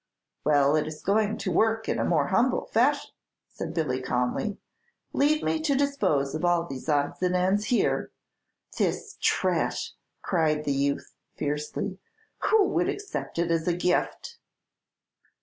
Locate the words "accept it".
12.89-13.51